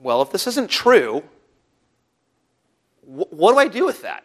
[0.00, 1.22] Well, if this isn't true,
[3.02, 4.24] what do I do with that?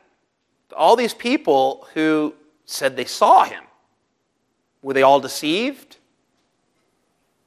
[0.75, 2.33] All these people who
[2.65, 3.63] said they saw him,
[4.81, 5.97] were they all deceived?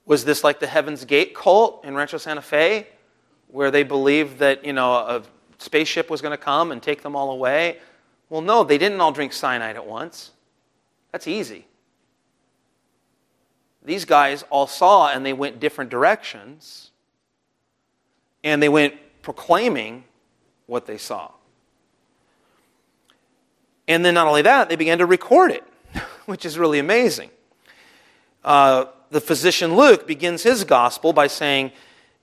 [0.04, 2.88] Was this like the Heaven's Gate cult in Rancho Santa Fe?
[3.52, 5.22] where they believed that, you know, a
[5.58, 7.78] spaceship was going to come and take them all away.
[8.30, 10.32] Well, no, they didn't all drink cyanide at once.
[11.12, 11.66] That's easy.
[13.84, 16.90] These guys all saw and they went different directions.
[18.44, 20.04] And they went proclaiming
[20.66, 21.30] what they saw.
[23.88, 25.64] And then not only that, they began to record it,
[26.26, 27.30] which is really amazing.
[28.44, 31.72] Uh, the physician Luke begins his gospel by saying,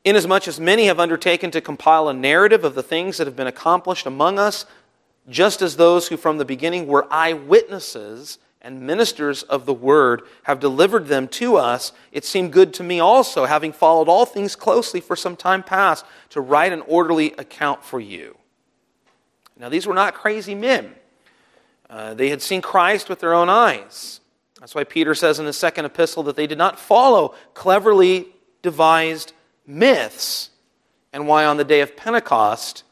[0.06, 3.48] Inasmuch as many have undertaken to compile a narrative of the things that have been
[3.48, 4.66] accomplished among us,
[5.30, 10.60] just as those who from the beginning were eyewitnesses and ministers of the word have
[10.60, 15.00] delivered them to us, it seemed good to me also, having followed all things closely
[15.00, 18.38] for some time past, to write an orderly account for you.
[19.58, 20.96] Now, these were not crazy men.
[21.90, 24.20] Uh, they had seen Christ with their own eyes.
[24.60, 28.28] That's why Peter says in his second epistle that they did not follow cleverly
[28.62, 29.34] devised
[29.66, 30.50] myths,
[31.14, 32.84] and why on the day of Pentecost,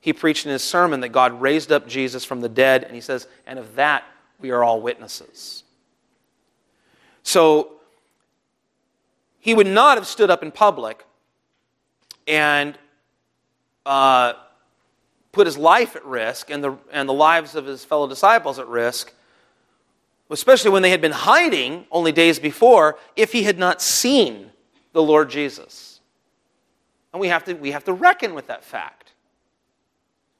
[0.00, 3.00] he preached in his sermon that God raised up Jesus from the dead, and he
[3.00, 4.04] says, and of that
[4.42, 5.64] we are all witnesses.
[7.22, 7.72] So,
[9.38, 11.04] he would not have stood up in public
[12.28, 12.78] and
[13.84, 14.34] uh,
[15.32, 18.68] put his life at risk and the, and the lives of his fellow disciples at
[18.68, 19.12] risk,
[20.30, 24.50] especially when they had been hiding only days before, if he had not seen
[24.92, 26.00] the Lord Jesus.
[27.12, 29.12] And we have to, we have to reckon with that fact.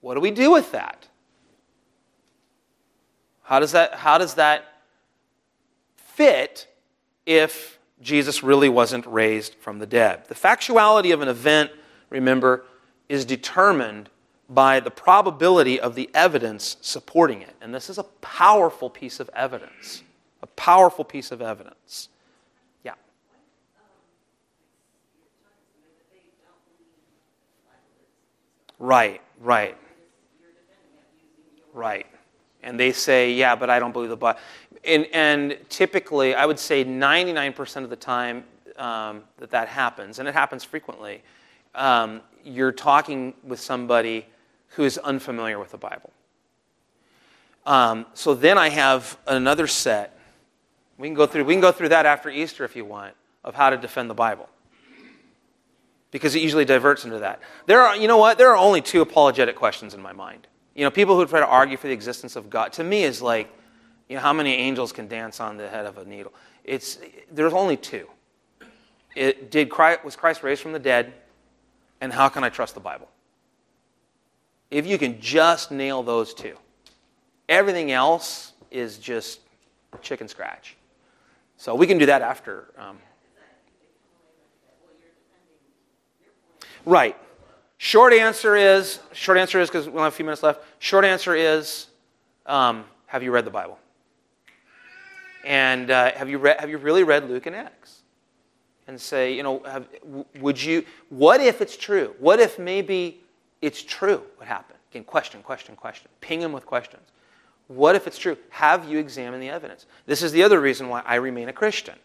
[0.01, 1.09] What do we do with that?
[3.53, 4.65] How does that, how does that
[5.99, 6.75] fit
[7.27, 10.25] if Jesus really wasn't raised from the dead?
[10.29, 11.71] The factuality of an event,
[12.09, 12.65] remember,
[13.11, 14.09] is determined
[14.49, 17.55] by the probability of the evidence supporting it.
[17.61, 20.03] And this is a powerful piece of evidence.
[20.43, 22.09] A powerful piece of evidence.
[22.83, 22.95] Yeah.
[28.79, 29.77] Right, right.
[31.75, 32.07] Right.
[32.63, 34.39] And they say, yeah, but I don't believe the Bible.
[34.85, 38.45] And, and typically, I would say 99% of the time
[38.77, 41.23] um, that that happens, and it happens frequently,
[41.75, 44.27] um, you're talking with somebody
[44.69, 46.11] who is unfamiliar with the Bible.
[47.65, 50.19] Um, so then I have another set.
[50.99, 51.45] We can go through.
[51.45, 54.15] We can go through that after Easter if you want of how to defend the
[54.15, 54.49] Bible,
[56.11, 57.41] because it usually diverts into that.
[57.67, 58.39] There are, you know what?
[58.39, 60.47] There are only two apologetic questions in my mind.
[60.75, 63.21] You know, people who try to argue for the existence of God to me is
[63.21, 63.53] like,
[64.09, 66.33] you know, how many angels can dance on the head of a needle?
[66.65, 66.99] It's
[67.31, 68.09] there's only two.
[69.15, 71.13] It, did Christ, was Christ raised from the dead,
[72.01, 73.09] and how can I trust the Bible?
[74.71, 76.57] If you can just nail those two,
[77.49, 79.41] everything else is just
[80.01, 80.77] chicken scratch.
[81.59, 82.69] So we can do that after.
[82.79, 82.99] Um,
[86.87, 87.17] right.
[87.85, 90.61] Short answer is short answer is because we only have a few minutes left.
[90.79, 91.89] Short answer is,
[92.47, 93.77] um, have you read the Bible?
[95.45, 96.61] And uh, have you read?
[96.61, 98.03] Have you really read Luke and Acts?
[98.87, 99.89] And say, you know, have,
[100.39, 100.85] would you?
[101.09, 102.15] What if it's true?
[102.21, 103.19] What if maybe
[103.61, 104.79] it's true what happened.
[104.93, 106.09] Again, question, question, question.
[106.21, 107.03] Ping him with questions.
[107.67, 108.39] What if it's true?
[108.51, 109.87] Have you examined the evidence?
[110.07, 111.97] This is the other reason why I remain a Christian.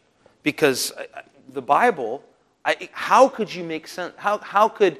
[0.41, 1.21] Because uh,
[1.53, 2.23] the Bible,
[2.65, 4.15] I, how could you make sense?
[4.17, 4.97] How, how could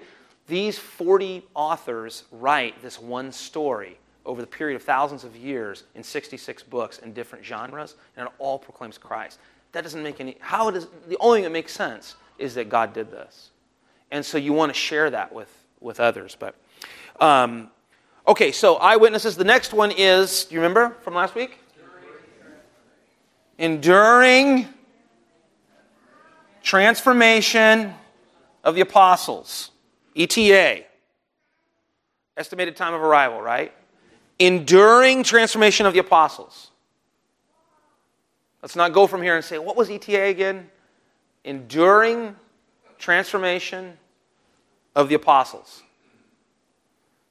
[0.47, 6.03] these 40 authors write this one story over the period of thousands of years in
[6.03, 9.39] 66 books in different genres, and it all proclaims Christ?
[9.73, 10.38] That doesn't make any.
[10.39, 13.51] How does the only thing that makes sense is that God did this,
[14.12, 16.36] and so you want to share that with with others.
[16.39, 16.55] But
[17.19, 17.69] um,
[18.27, 19.36] okay, so eyewitnesses.
[19.36, 20.45] The next one is.
[20.45, 21.60] Do you remember from last week?
[23.57, 24.67] Enduring
[26.63, 27.93] transformation
[28.63, 29.71] of the apostles.
[30.17, 30.84] ETA.
[32.36, 33.71] Estimated time of arrival, right?
[34.39, 36.71] Enduring transformation of the apostles.
[38.62, 40.69] Let's not go from here and say, what was ETA again?
[41.43, 42.36] Enduring
[42.97, 43.98] transformation
[44.96, 45.83] of the apostles.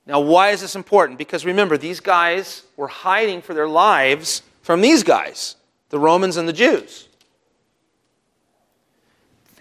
[0.06, 1.18] Now, why is this important?
[1.18, 5.56] Because remember, these guys were hiding for their lives from these guys,
[5.90, 7.08] the Romans and the Jews.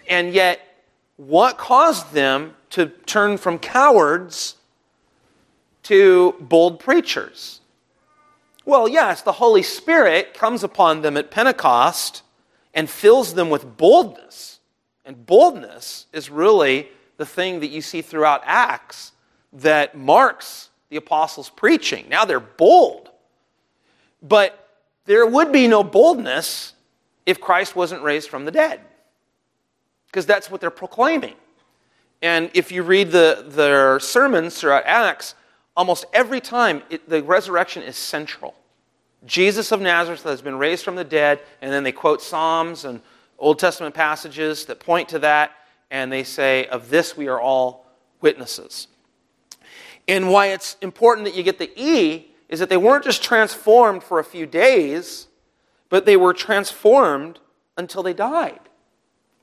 [0.08, 0.60] And yet,
[1.16, 4.56] what caused them to turn from cowards
[5.82, 7.62] to bold preachers?
[8.66, 12.22] Well, yes, the Holy Spirit comes upon them at Pentecost
[12.74, 14.60] and fills them with boldness.
[15.06, 19.12] And boldness is really the thing that you see throughout Acts
[19.54, 22.04] that marks the apostles' preaching.
[22.10, 23.08] Now they're bold.
[24.20, 24.68] But
[25.06, 26.74] there would be no boldness
[27.24, 28.82] if Christ wasn't raised from the dead,
[30.08, 31.36] because that's what they're proclaiming.
[32.26, 35.36] And if you read the, their sermons throughout Acts,
[35.76, 38.56] almost every time it, the resurrection is central.
[39.24, 43.00] Jesus of Nazareth has been raised from the dead, and then they quote Psalms and
[43.38, 45.52] Old Testament passages that point to that,
[45.92, 47.86] and they say, Of this we are all
[48.20, 48.88] witnesses.
[50.08, 54.02] And why it's important that you get the E is that they weren't just transformed
[54.02, 55.28] for a few days,
[55.90, 57.38] but they were transformed
[57.76, 58.65] until they died.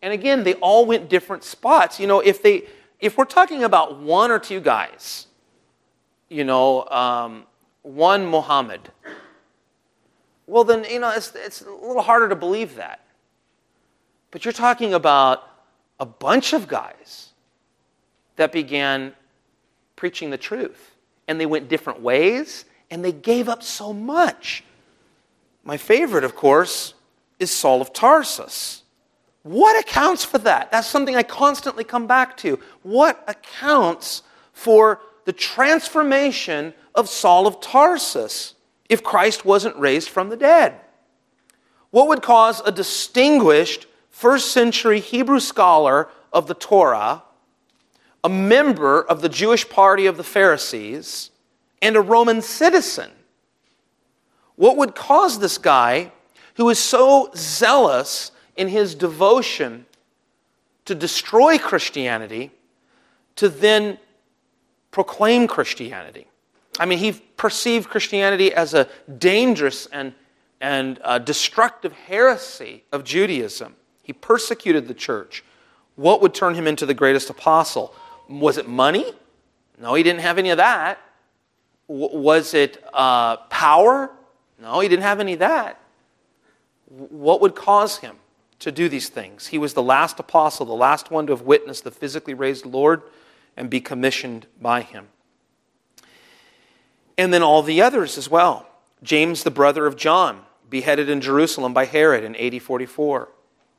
[0.04, 2.00] And again, they all went different spots.
[2.00, 2.68] You know, if they
[3.00, 5.28] if we're talking about one or two guys,
[6.30, 7.46] you know, um,
[7.82, 8.92] one Muhammad,
[10.48, 13.02] well, then, you know, it's, it's a little harder to believe that.
[14.32, 15.48] But you're talking about
[16.00, 17.30] a bunch of guys
[18.36, 19.14] that began
[19.96, 20.96] preaching the truth.
[21.28, 24.64] And they went different ways, and they gave up so much.
[25.64, 26.94] My favorite, of course,
[27.40, 28.83] is Saul of Tarsus.
[29.44, 30.72] What accounts for that?
[30.72, 32.60] That's something I constantly come back to.
[32.82, 34.24] What accounts
[34.54, 38.56] for the transformation of Saul of Tarsus
[38.90, 40.80] if Christ wasn't raised from the dead?
[41.92, 47.24] What would cause a distinguished first century Hebrew scholar of the Torah,
[48.24, 51.32] a member of the Jewish party of the Pharisees,
[51.82, 53.12] and a Roman citizen?
[54.56, 56.12] What would cause this guy,
[56.56, 59.86] who is so zealous in his devotion
[60.86, 62.52] to destroy Christianity,
[63.36, 63.98] to then
[64.92, 66.28] proclaim Christianity.
[66.80, 68.88] I mean, he perceived Christianity as a
[69.18, 70.14] dangerous and,
[70.60, 73.76] and destructive heresy of Judaism.
[74.02, 75.44] He persecuted the church.
[75.96, 77.96] What would turn him into the greatest apostle?
[78.28, 79.14] Was it money?
[79.80, 81.00] No, he didn't have any of that.
[81.88, 84.12] W- was it uh, power?
[84.60, 85.80] No, he didn't have any of that.
[86.90, 88.16] W- what would cause him
[88.64, 89.48] to do these things?
[89.48, 93.02] He was the last apostle, the last one to have witnessed the physically raised Lord
[93.56, 95.08] and be commissioned by him.
[97.18, 98.68] And then all the others as well.
[99.04, 103.30] James, the brother of John, beheaded in Jerusalem by Herod in AD 44.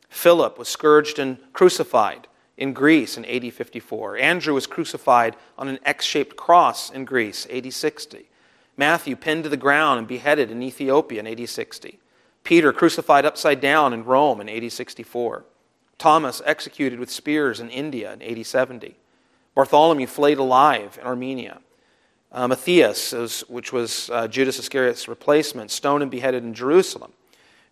[0.09, 4.17] Philip was scourged and crucified in Greece in AD 54.
[4.19, 8.29] Andrew was crucified on an X shaped cross in Greece, AD 60.
[8.77, 11.99] Matthew pinned to the ground and beheaded in Ethiopia in AD 60.
[12.45, 15.45] Peter crucified upside down in Rome in AD 64.
[15.99, 18.97] Thomas executed with spears in India in AD 70.
[19.55, 21.61] Bartholomew flayed alive in Armenia.
[22.31, 27.13] Uh, Matthias, which was uh, Judas Iscariot's replacement, stoned and beheaded in Jerusalem.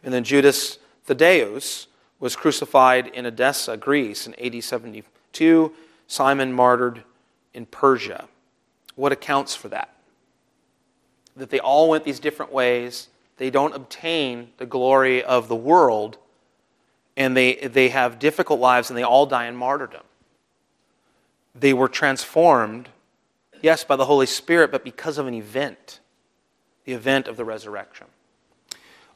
[0.04, 1.88] And then Judas Thaddeus
[2.20, 5.72] was crucified in Edessa, Greece, in AD 72.
[6.06, 7.02] Simon martyred
[7.52, 8.28] in Persia.
[8.94, 9.90] What accounts for that?
[11.36, 13.08] That they all went these different ways.
[13.36, 16.18] They don't obtain the glory of the world,
[17.16, 20.02] and they, they have difficult lives, and they all die in martyrdom
[21.54, 22.88] they were transformed,
[23.60, 26.00] yes, by the Holy Spirit, but because of an event
[26.84, 28.08] the event of the resurrection.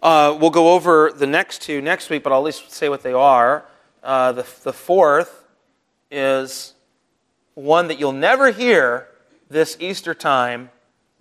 [0.00, 3.02] Uh, we'll go over the next two next week, but I'll at least say what
[3.02, 3.64] they are.
[4.04, 5.44] Uh, the, the fourth
[6.08, 6.74] is
[7.54, 9.08] one that you'll never hear
[9.50, 10.70] this Easter time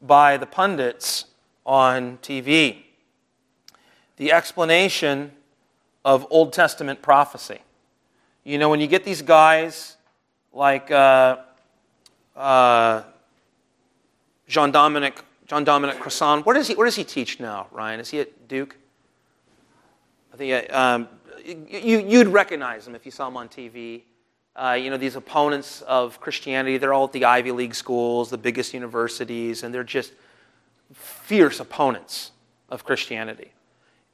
[0.03, 1.25] by the pundits
[1.65, 2.83] on TV
[4.17, 5.31] the explanation
[6.03, 7.59] of Old Testament prophecy.
[8.43, 9.97] You know, when you get these guys
[10.53, 11.37] like uh,
[12.35, 13.03] uh,
[14.47, 16.41] Jean Dominic John Dominic Crossan.
[16.41, 17.99] Where does he Where does he teach now, Ryan?
[17.99, 18.75] Is he at Duke?
[20.33, 21.07] I think uh, um,
[21.45, 24.01] you you'd recognize him if you saw him on TV.
[24.55, 26.77] Uh, you know these opponents of Christianity.
[26.77, 30.13] They're all at the Ivy League schools, the biggest universities, and they're just
[30.93, 32.31] fierce opponents
[32.69, 33.51] of Christianity.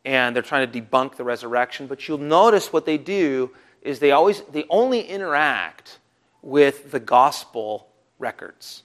[0.04, 1.88] And they're trying to debunk the resurrection.
[1.88, 6.00] But you'll notice what they do is they always they only interact
[6.42, 7.88] with the gospel
[8.20, 8.84] records.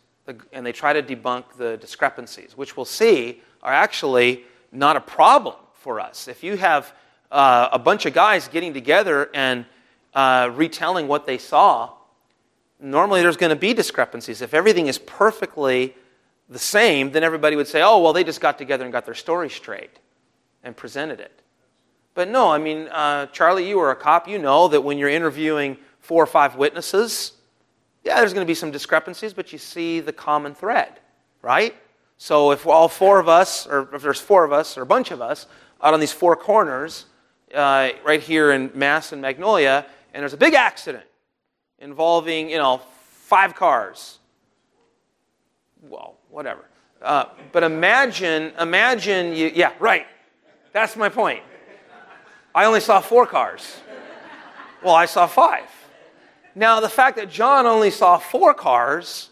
[0.53, 5.57] And they try to debunk the discrepancies, which we'll see are actually not a problem
[5.75, 6.29] for us.
[6.29, 6.93] If you have
[7.31, 9.65] uh, a bunch of guys getting together and
[10.15, 11.93] uh, retelling what they saw,
[12.81, 14.43] normally there's going to be discrepancies.
[14.43, 15.95] If everything is perfectly
[16.49, 19.15] the same, then everybody would say, oh, well, they just got together and got their
[19.15, 19.99] story straight
[20.67, 21.41] and presented it.
[22.15, 24.27] But no, I mean, uh, Charlie, you were a cop.
[24.27, 27.33] You know that when you're interviewing four or five witnesses,
[28.05, 30.99] yeah, there's going to be some discrepancies, but you see the common thread,
[31.41, 31.75] right?
[32.19, 35.13] So if all four of us, or if there's four of us, or a bunch
[35.13, 35.47] of us,
[35.83, 37.07] out on these four corners,
[37.55, 41.05] uh, right here in Mass and Magnolia, and there's a big accident
[41.79, 44.19] involving, you know, five cars.
[45.83, 46.65] Well, whatever.
[47.01, 50.07] Uh, but imagine, imagine you, yeah, right.
[50.77, 51.43] That's my point.
[52.55, 53.79] I only saw four cars.
[54.85, 55.71] Well, I saw five.
[56.55, 59.31] Now, the fact that John only saw four cars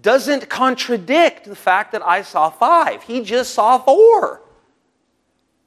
[0.00, 3.04] doesn't contradict the fact that I saw five.
[3.04, 4.42] He just saw four.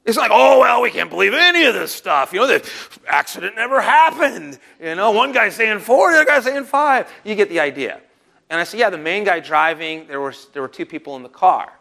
[0.04, 2.34] It's like, oh, well, we can't believe any of this stuff.
[2.34, 2.70] You know, the
[3.08, 4.58] accident never happened.
[4.78, 7.10] You know, one guy's saying four, the other guy's saying five.
[7.24, 8.02] You get the idea.
[8.50, 11.22] And I said, yeah, the main guy driving, there were, there were two people in
[11.22, 11.72] the car.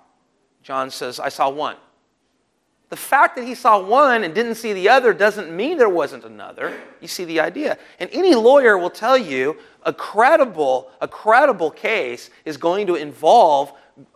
[0.63, 1.75] John says, I saw one.
[2.95, 6.23] The fact that he saw one and didn't see the other doesn't mean there wasn't
[6.23, 6.73] another.
[7.01, 7.77] You see the idea.
[7.99, 13.73] And any lawyer will tell you a credible, a credible case is going to involve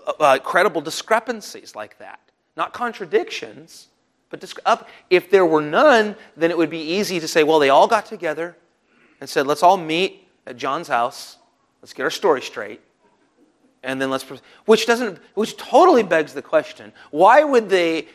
[0.08, 2.22] uh, uh credible discrepancies like that.
[2.56, 3.90] Not contradictions,
[4.30, 4.42] but
[5.10, 8.06] if there were none, then it would be easy to say, well, they all got
[8.06, 8.56] together
[9.20, 11.36] and said, let's all meet at John's house.
[11.82, 12.80] Let's get our story straight.
[13.84, 14.24] And then let's,
[14.64, 18.08] which doesn't, which totally begs the question why would they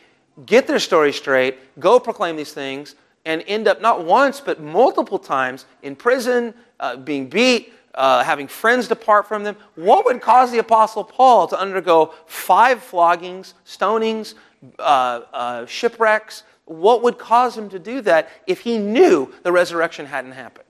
[0.45, 5.19] get their story straight, go proclaim these things, and end up not once, but multiple
[5.19, 9.55] times in prison, uh, being beat, uh, having friends depart from them?
[9.75, 14.35] What would cause the Apostle Paul to undergo five floggings, stonings,
[14.79, 16.43] uh, uh, shipwrecks.
[16.65, 20.65] What would cause him to do that if he knew the resurrection hadn't happened?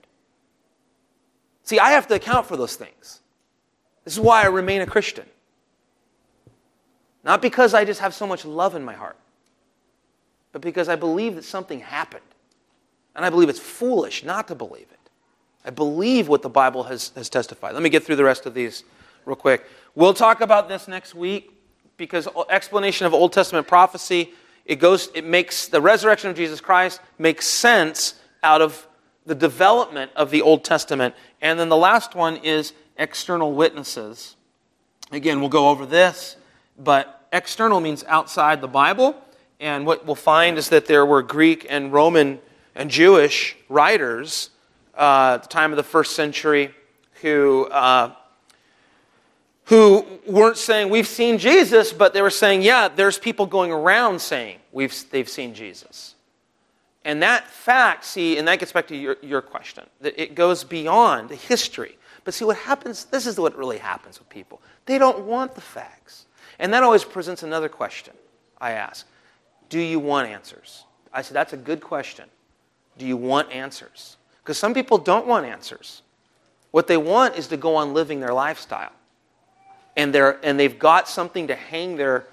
[1.62, 3.20] See, I have to account for those things.
[4.04, 5.26] This is why I remain a Christian.
[7.24, 9.16] Not because I just have so much love in my heart,
[10.56, 12.24] but because I believe that something happened.
[13.14, 15.10] And I believe it's foolish not to believe it.
[15.66, 17.74] I believe what the Bible has, has testified.
[17.74, 18.82] Let me get through the rest of these
[19.26, 19.66] real quick.
[19.94, 21.52] We'll talk about this next week
[21.98, 24.32] because explanation of Old Testament prophecy,
[24.64, 28.88] it goes, it makes the resurrection of Jesus Christ makes sense out of
[29.26, 31.14] the development of the Old Testament.
[31.42, 34.36] And then the last one is external witnesses.
[35.12, 36.38] Again, we'll go over this,
[36.78, 39.22] but external means outside the Bible.
[39.60, 42.38] And what we'll find is that there were Greek and Roman
[42.74, 44.50] and Jewish writers
[44.96, 46.74] uh, at the time of the first century
[47.22, 48.14] who uh,
[49.66, 54.20] who weren't saying, We've seen Jesus, but they were saying, Yeah, there's people going around
[54.20, 56.14] saying we've, they've seen Jesus.
[57.04, 60.64] And that fact, see, and that gets back to your, your question, that it goes
[60.64, 61.96] beyond the history.
[62.24, 64.60] But see, what happens, this is what really happens with people.
[64.86, 66.26] They don't want the facts.
[66.58, 68.14] And that always presents another question
[68.60, 69.06] I ask
[69.68, 70.84] Do you want answers?
[71.12, 72.26] I say, That's a good question.
[72.98, 74.16] Do you want answers?
[74.42, 76.02] Because some people don't want answers.
[76.70, 78.92] What they want is to go on living their lifestyle
[79.96, 82.26] and, they're, and they've got something to hang their,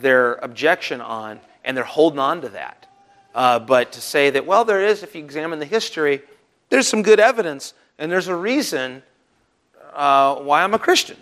[0.00, 2.86] their objection on, and they're holding on to that.
[3.34, 6.22] Uh, but to say that, well, there is, if you examine the history,
[6.68, 9.02] there's some good evidence, and there's a reason
[9.94, 11.16] uh, why I'm a Christian.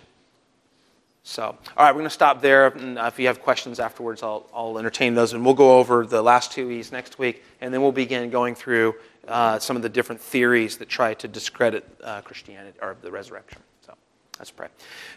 [1.27, 2.67] So, all right, we're going to stop there.
[2.67, 6.05] And, uh, if you have questions afterwards, I'll, I'll entertain those, and we'll go over
[6.05, 8.95] the last two E's next week, and then we'll begin going through
[9.27, 13.61] uh, some of the different theories that try to discredit uh, Christianity or the resurrection.
[13.85, 13.93] So,
[14.39, 14.69] let's pray.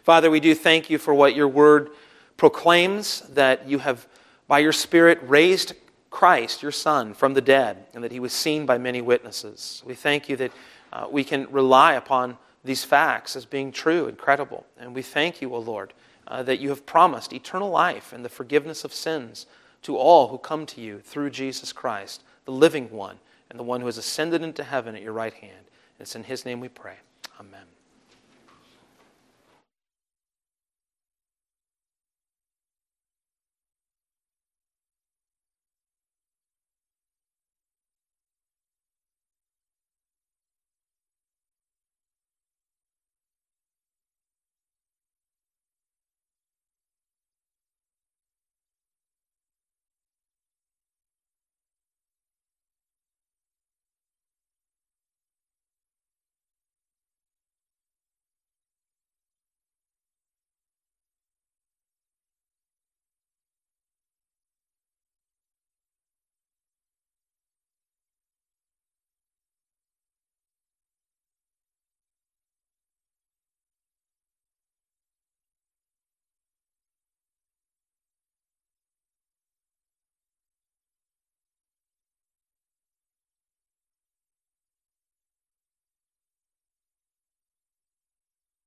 [0.02, 1.90] Father, we do thank you for what your word
[2.36, 4.08] proclaims that you have,
[4.48, 5.74] by your Spirit, raised
[6.10, 9.80] Christ, your Son, from the dead, and that he was seen by many witnesses.
[9.86, 10.52] We thank you that
[10.92, 14.66] uh, we can rely upon these facts as being true and credible.
[14.78, 15.94] And we thank you, O Lord,
[16.26, 19.46] uh, that you have promised eternal life and the forgiveness of sins
[19.82, 23.80] to all who come to you through Jesus Christ, the living one, and the one
[23.80, 25.52] who has ascended into heaven at your right hand.
[25.56, 26.96] And it's in his name we pray.
[27.38, 27.79] Amen.